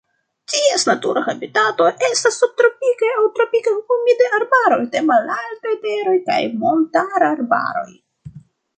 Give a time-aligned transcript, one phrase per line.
[0.51, 7.89] Ties natura habitato estas subtropikaj aŭ tropikaj humidaj arbaroj de malaltaj teroj kaj montararbaroj.